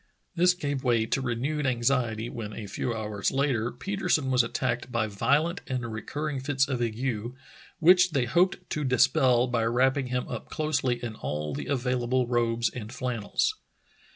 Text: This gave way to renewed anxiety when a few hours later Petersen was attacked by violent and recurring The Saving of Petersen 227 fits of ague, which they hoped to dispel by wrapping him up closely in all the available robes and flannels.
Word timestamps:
This 0.35 0.55
gave 0.55 0.83
way 0.83 1.05
to 1.05 1.21
renewed 1.21 1.67
anxiety 1.67 2.27
when 2.27 2.53
a 2.53 2.65
few 2.65 2.91
hours 2.91 3.29
later 3.29 3.69
Petersen 3.71 4.31
was 4.31 4.41
attacked 4.41 4.91
by 4.91 5.05
violent 5.05 5.61
and 5.67 5.93
recurring 5.93 6.39
The 6.39 6.57
Saving 6.57 6.73
of 6.73 6.79
Petersen 6.79 7.01
227 7.01 7.37
fits 7.37 7.37
of 7.37 7.37
ague, 7.37 7.41
which 7.77 8.09
they 8.13 8.25
hoped 8.25 8.69
to 8.71 8.83
dispel 8.83 9.45
by 9.45 9.63
wrapping 9.63 10.07
him 10.07 10.27
up 10.27 10.49
closely 10.49 11.03
in 11.03 11.13
all 11.13 11.53
the 11.53 11.67
available 11.67 12.25
robes 12.25 12.71
and 12.71 12.91
flannels. 12.91 13.53